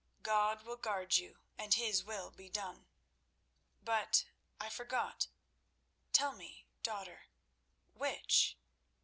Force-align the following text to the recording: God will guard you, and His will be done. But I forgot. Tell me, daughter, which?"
God 0.23 0.63
will 0.63 0.77
guard 0.77 1.17
you, 1.17 1.37
and 1.59 1.75
His 1.75 2.03
will 2.03 2.31
be 2.31 2.49
done. 2.49 2.87
But 3.83 4.25
I 4.59 4.67
forgot. 4.67 5.27
Tell 6.11 6.33
me, 6.33 6.65
daughter, 6.81 7.25
which?" 7.93 8.57